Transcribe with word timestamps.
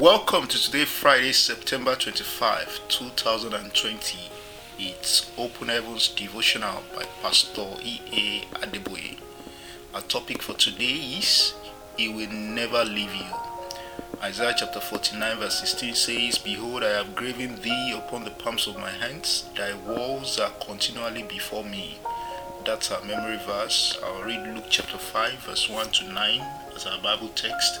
Welcome 0.00 0.46
to 0.46 0.58
today, 0.58 0.86
Friday, 0.86 1.32
September 1.32 1.94
25, 1.94 2.88
2020. 2.88 4.18
It's 4.78 5.30
Open 5.36 5.68
Heavens 5.68 6.08
Devotional 6.08 6.82
by 6.96 7.04
Pastor 7.20 7.66
E.A. 7.82 8.46
Adeboye. 8.64 9.18
Our 9.92 10.00
topic 10.00 10.40
for 10.40 10.54
today 10.54 11.18
is 11.18 11.52
He 11.98 12.08
will 12.08 12.30
never 12.30 12.82
leave 12.82 13.14
you. 13.14 13.26
Isaiah 14.22 14.54
chapter 14.56 14.80
49, 14.80 15.36
verse 15.36 15.60
16 15.60 15.94
says, 15.94 16.38
Behold, 16.38 16.82
I 16.82 16.96
have 16.96 17.14
graven 17.14 17.60
thee 17.60 17.92
upon 17.94 18.24
the 18.24 18.30
palms 18.30 18.66
of 18.68 18.78
my 18.78 18.92
hands, 18.92 19.50
thy 19.54 19.74
walls 19.74 20.40
are 20.40 20.52
continually 20.64 21.24
before 21.24 21.62
me. 21.62 21.98
That's 22.64 22.90
our 22.90 23.04
memory 23.04 23.38
verse. 23.46 23.98
I'll 24.02 24.22
read 24.22 24.46
Luke 24.54 24.64
chapter 24.70 24.96
5, 24.96 25.32
verse 25.40 25.68
1 25.68 25.90
to 25.90 26.04
9 26.10 26.40
as 26.74 26.86
our 26.86 27.02
Bible 27.02 27.28
text. 27.34 27.80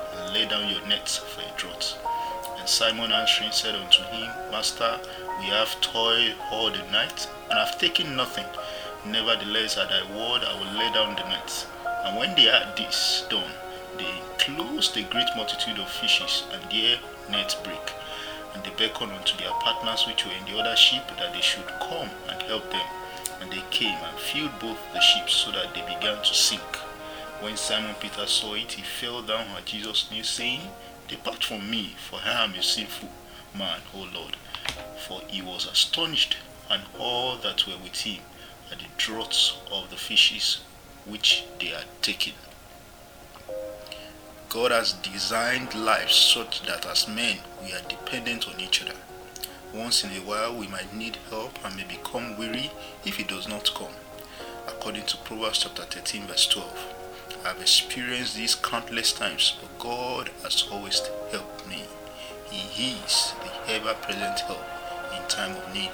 lay 0.33 0.45
down 0.45 0.69
your 0.69 0.85
nets 0.87 1.17
for 1.17 1.41
a 1.41 1.57
draught. 1.57 1.97
And 2.59 2.67
Simon 2.67 3.11
answering 3.11 3.51
said 3.51 3.75
unto 3.75 4.03
him, 4.03 4.29
Master, 4.51 4.99
we 5.39 5.45
have 5.47 5.79
toiled 5.81 6.35
all 6.51 6.69
the 6.69 6.83
night, 6.91 7.27
and 7.49 7.57
have 7.57 7.79
taken 7.79 8.15
nothing. 8.15 8.45
Nevertheless, 9.05 9.77
at 9.77 9.89
thy 9.89 10.03
word 10.15 10.43
I 10.43 10.53
will 10.59 10.77
lay 10.77 10.91
down 10.93 11.15
the 11.15 11.27
nets. 11.29 11.65
And 12.05 12.17
when 12.17 12.35
they 12.35 12.43
had 12.43 12.77
this 12.77 13.25
done, 13.29 13.51
they 13.97 14.21
closed 14.37 14.95
a 14.97 15.03
great 15.03 15.27
multitude 15.35 15.79
of 15.79 15.89
fishes, 15.89 16.43
and 16.53 16.61
their 16.71 16.97
nets 17.29 17.55
brake. 17.55 17.93
And 18.53 18.63
they 18.63 18.71
beckoned 18.71 19.11
unto 19.11 19.37
their 19.37 19.51
partners 19.61 20.05
which 20.05 20.25
were 20.25 20.31
in 20.33 20.45
the 20.45 20.59
other 20.59 20.75
ship 20.75 21.07
that 21.17 21.33
they 21.33 21.41
should 21.41 21.67
come 21.79 22.09
and 22.29 22.41
help 22.43 22.69
them. 22.69 22.87
And 23.41 23.51
they 23.51 23.63
came 23.71 23.97
and 23.97 24.19
filled 24.19 24.59
both 24.59 24.79
the 24.93 24.99
ships 24.99 25.33
so 25.33 25.51
that 25.51 25.73
they 25.73 25.81
began 25.81 26.17
to 26.17 26.33
sink. 26.33 26.80
When 27.41 27.57
Simon 27.57 27.95
Peter 27.99 28.27
saw 28.27 28.53
it, 28.53 28.73
he 28.73 28.83
fell 28.83 29.23
down 29.23 29.47
at 29.57 29.65
Jesus' 29.65 30.11
knees, 30.11 30.29
saying, 30.29 30.61
Depart 31.07 31.43
from 31.43 31.71
me, 31.71 31.95
for 32.07 32.19
I 32.23 32.43
am 32.43 32.53
a 32.53 32.61
sinful 32.61 33.09
man, 33.57 33.79
O 33.95 34.07
Lord. 34.13 34.37
For 35.07 35.21
he 35.27 35.41
was 35.41 35.65
astonished, 35.65 36.37
and 36.69 36.83
all 36.99 37.37
that 37.37 37.65
were 37.65 37.79
with 37.81 38.01
him, 38.01 38.21
at 38.71 38.77
the 38.77 38.85
draughts 38.95 39.57
of 39.71 39.89
the 39.89 39.95
fishes 39.95 40.61
which 41.07 41.43
they 41.59 41.67
had 41.67 41.85
taken. 42.03 42.33
God 44.49 44.69
has 44.69 44.93
designed 44.93 45.73
life 45.73 46.11
such 46.11 46.61
that 46.67 46.85
as 46.85 47.07
men 47.07 47.39
we 47.63 47.73
are 47.73 47.81
dependent 47.89 48.47
on 48.47 48.59
each 48.59 48.83
other. 48.83 48.97
Once 49.73 50.03
in 50.03 50.11
a 50.11 50.21
while 50.27 50.55
we 50.55 50.67
might 50.67 50.93
need 50.93 51.17
help 51.31 51.57
and 51.65 51.75
may 51.75 51.85
become 51.85 52.37
weary 52.37 52.69
if 53.03 53.19
it 53.19 53.27
does 53.27 53.47
not 53.47 53.73
come. 53.73 53.93
According 54.67 55.07
to 55.07 55.17
Proverbs 55.17 55.59
chapter 55.63 55.83
13 55.83 56.27
verse 56.27 56.47
12. 56.47 57.00
I've 57.43 57.59
experienced 57.59 58.37
this 58.37 58.53
countless 58.53 59.11
times, 59.11 59.57
but 59.59 59.79
God 59.79 60.29
has 60.43 60.67
always 60.71 61.01
helped 61.31 61.67
me. 61.67 61.85
He 62.51 62.91
is 62.91 63.33
the 63.43 63.73
ever 63.73 63.95
present 63.95 64.41
help 64.41 64.63
in 65.15 65.27
time 65.27 65.55
of 65.57 65.73
need, 65.73 65.89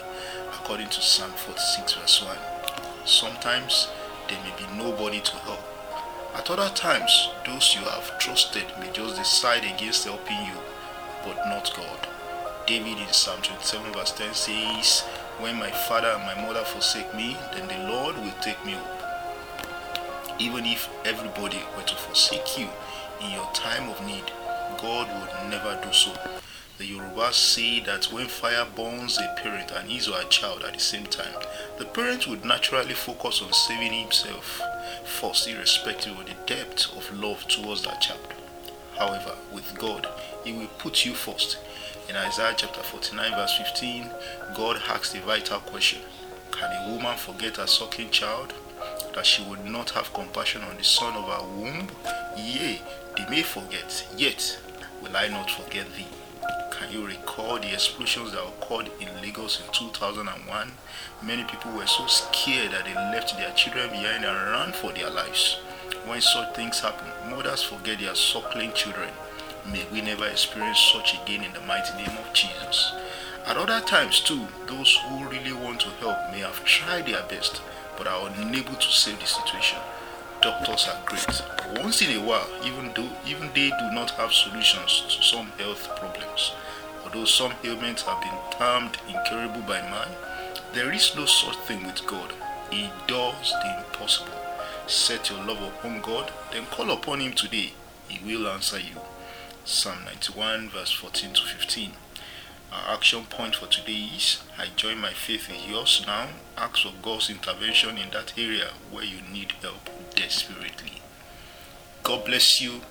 according 0.51 0.89
to 0.89 1.01
Psalm 1.01 1.31
46, 1.31 1.93
verse 1.93 2.23
1. 2.23 2.37
Sometimes 3.05 3.87
there 4.27 4.37
may 4.43 4.53
be 4.57 4.77
nobody 4.77 5.21
to 5.21 5.31
help. 5.37 5.63
At 6.35 6.51
other 6.51 6.69
times, 6.75 7.29
those 7.45 7.73
you 7.75 7.81
have 7.81 8.19
trusted 8.19 8.65
may 8.79 8.91
just 8.91 9.15
decide 9.15 9.63
against 9.63 10.03
helping 10.03 10.37
you, 10.45 10.57
but 11.23 11.37
not 11.47 11.73
God. 11.77 12.07
David 12.67 12.99
in 12.99 13.13
Psalm 13.13 13.41
27, 13.41 13.93
verse 13.93 14.11
10 14.11 14.33
says, 14.33 15.01
When 15.39 15.55
my 15.55 15.71
father 15.71 16.09
and 16.09 16.23
my 16.23 16.45
mother 16.45 16.65
forsake 16.65 17.15
me, 17.15 17.37
then 17.53 17.67
the 17.69 17.89
Lord 17.89 18.17
will 18.17 18.35
take 18.41 18.63
me 18.65 18.75
even 20.39 20.65
if 20.65 20.89
everybody 21.05 21.61
were 21.75 21.83
to 21.83 21.95
forsake 21.95 22.57
you 22.57 22.67
in 23.21 23.31
your 23.31 23.49
time 23.53 23.89
of 23.89 24.05
need, 24.05 24.23
God 24.79 25.07
would 25.19 25.49
never 25.49 25.79
do 25.83 25.91
so. 25.91 26.11
The 26.77 26.89
Yorubas 26.95 27.33
say 27.33 27.79
that 27.85 28.05
when 28.13 28.27
fire 28.27 28.65
burns 28.75 29.17
a 29.17 29.33
parent 29.41 29.71
and 29.71 29.89
his 29.89 30.07
or 30.07 30.13
her 30.13 30.27
child 30.29 30.63
at 30.63 30.73
the 30.73 30.79
same 30.79 31.05
time, 31.07 31.33
the 31.79 31.85
parent 31.85 32.27
would 32.27 32.45
naturally 32.45 32.93
focus 32.93 33.41
on 33.41 33.51
saving 33.51 33.93
himself 33.93 34.61
first, 35.03 35.47
irrespective 35.47 36.19
of 36.19 36.25
the 36.25 36.35
depth 36.45 36.95
of 36.95 37.17
love 37.17 37.47
towards 37.47 37.83
that 37.83 38.01
child. 38.01 38.19
However, 38.97 39.35
with 39.51 39.77
God, 39.77 40.07
He 40.43 40.53
will 40.53 40.67
put 40.79 41.05
you 41.05 41.13
first. 41.13 41.57
In 42.09 42.15
Isaiah 42.15 42.53
chapter 42.55 42.81
49, 42.81 43.31
verse 43.31 43.57
15, 43.57 44.09
God 44.55 44.81
asks 44.87 45.13
the 45.13 45.19
vital 45.19 45.59
question 45.59 46.01
Can 46.51 46.71
a 46.71 46.91
woman 46.91 47.17
forget 47.17 47.57
her 47.57 47.67
sucking 47.67 48.09
child? 48.11 48.53
That 49.17 49.25
she 49.25 49.43
would 49.45 49.65
not 49.65 49.89
have 49.89 50.13
compassion 50.13 50.61
on 50.61 50.77
the 50.77 50.83
son 50.83 51.15
of 51.15 51.25
her 51.25 51.47
womb? 51.57 51.87
Yea, 52.37 52.79
they 53.17 53.27
may 53.31 53.41
forget, 53.41 54.07
yet 54.15 54.59
will 55.01 55.17
I 55.17 55.27
not 55.27 55.49
forget 55.49 55.87
thee. 55.95 56.05
Can 56.69 56.91
you 56.91 57.07
recall 57.07 57.57
the 57.57 57.73
explosions 57.73 58.33
that 58.33 58.45
occurred 58.45 58.91
in 58.99 59.09
Lagos 59.19 59.59
in 59.59 59.73
2001? 59.73 60.71
Many 61.23 61.43
people 61.45 61.71
were 61.71 61.87
so 61.87 62.05
scared 62.05 62.73
that 62.73 62.85
they 62.85 62.93
left 62.93 63.35
their 63.37 63.51
children 63.53 63.89
behind 63.89 64.23
and 64.23 64.51
ran 64.51 64.71
for 64.71 64.91
their 64.91 65.09
lives. 65.09 65.55
When 66.05 66.21
such 66.21 66.55
things 66.55 66.79
happen, 66.81 67.07
mothers 67.31 67.63
forget 67.63 67.97
their 67.97 68.13
suckling 68.13 68.71
children. 68.73 69.09
May 69.73 69.83
we 69.91 70.01
never 70.01 70.27
experience 70.27 70.91
such 70.93 71.15
again 71.23 71.43
in 71.43 71.53
the 71.53 71.61
mighty 71.61 71.97
name 71.97 72.15
of 72.19 72.33
Jesus. 72.33 72.93
At 73.47 73.57
other 73.57 73.79
times, 73.79 74.19
too, 74.19 74.47
those 74.67 74.95
who 75.07 75.25
really 75.25 75.53
want 75.53 75.79
to 75.79 75.89
help 76.01 76.31
may 76.31 76.41
have 76.41 76.63
tried 76.65 77.07
their 77.07 77.23
best, 77.23 77.63
but 77.97 78.07
are 78.07 78.29
unable 78.37 78.75
to 78.75 78.91
save 78.91 79.19
the 79.19 79.25
situation. 79.25 79.79
Doctors 80.41 80.87
are 80.87 81.01
great. 81.05 81.41
Once 81.83 82.01
in 82.01 82.15
a 82.15 82.23
while, 82.23 82.47
even 82.63 82.91
though 82.95 83.09
even 83.25 83.49
they 83.53 83.69
do 83.69 83.91
not 83.91 84.11
have 84.11 84.31
solutions 84.31 85.03
to 85.09 85.23
some 85.23 85.47
health 85.57 85.89
problems. 85.97 86.53
Although 87.03 87.25
some 87.25 87.53
ailments 87.63 88.03
have 88.03 88.21
been 88.21 88.37
termed 88.57 88.97
incurable 89.07 89.61
by 89.61 89.81
man, 89.81 90.09
there 90.73 90.91
is 90.91 91.15
no 91.15 91.25
such 91.25 91.55
thing 91.65 91.85
with 91.85 92.05
God. 92.05 92.33
He 92.69 92.89
does 93.07 93.51
the 93.63 93.77
impossible. 93.77 94.33
Set 94.85 95.29
your 95.29 95.43
love 95.43 95.61
upon 95.61 96.01
God, 96.01 96.31
then 96.51 96.65
call 96.65 96.91
upon 96.91 97.19
Him 97.19 97.33
today. 97.33 97.73
He 98.07 98.23
will 98.25 98.47
answer 98.47 98.77
you. 98.77 99.01
Psalm 99.65 100.05
91, 100.05 100.69
verse 100.69 100.91
14 100.91 101.33
to 101.33 101.41
15. 101.41 101.91
Our 102.71 102.95
action 102.95 103.25
point 103.25 103.55
for 103.55 103.67
today 103.67 104.09
is 104.15 104.43
I 104.57 104.67
join 104.75 104.99
my 104.99 105.13
faith 105.13 105.49
in 105.49 105.71
yours 105.71 106.03
now. 106.05 106.27
Ask 106.57 106.83
for 106.83 106.91
God's 107.01 107.29
intervention 107.29 107.97
in 107.97 108.09
that 108.11 108.33
area 108.37 108.71
where 108.91 109.05
you 109.05 109.21
need 109.31 109.53
help 109.61 109.89
desperately. 110.15 111.01
God 112.03 112.25
bless 112.25 112.61
you 112.61 112.81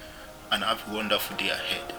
and 0.51 0.65
have 0.65 0.89
a 0.89 0.95
wonderful 0.95 1.37
day 1.37 1.51
ahead. 1.51 1.95